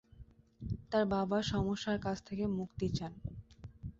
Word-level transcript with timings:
তার 0.91 1.03
বাবা 1.13 1.37
সমস্যার 1.51 1.97
কাছ 2.05 2.17
থেকে 2.27 2.43
মুক্তি 2.57 2.87
চান। 2.97 3.13